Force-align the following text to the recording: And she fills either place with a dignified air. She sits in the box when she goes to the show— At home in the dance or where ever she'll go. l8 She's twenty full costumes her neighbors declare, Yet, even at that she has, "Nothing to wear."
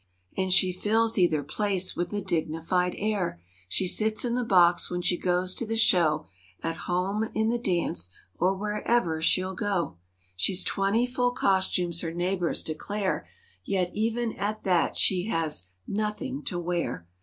And 0.35 0.51
she 0.51 0.73
fills 0.73 1.19
either 1.19 1.43
place 1.43 1.95
with 1.95 2.11
a 2.11 2.21
dignified 2.23 2.95
air. 2.97 3.39
She 3.69 3.87
sits 3.87 4.25
in 4.25 4.33
the 4.33 4.43
box 4.43 4.89
when 4.89 5.03
she 5.03 5.15
goes 5.15 5.53
to 5.53 5.63
the 5.63 5.77
show— 5.77 6.25
At 6.63 6.75
home 6.89 7.29
in 7.35 7.49
the 7.49 7.59
dance 7.59 8.09
or 8.35 8.55
where 8.55 8.81
ever 8.87 9.21
she'll 9.21 9.53
go. 9.53 9.97
l8 9.97 9.97
She's 10.37 10.63
twenty 10.63 11.05
full 11.05 11.33
costumes 11.33 12.01
her 12.01 12.11
neighbors 12.11 12.63
declare, 12.63 13.27
Yet, 13.63 13.91
even 13.93 14.33
at 14.37 14.63
that 14.63 14.97
she 14.97 15.25
has, 15.25 15.67
"Nothing 15.87 16.41
to 16.45 16.57
wear." 16.57 17.07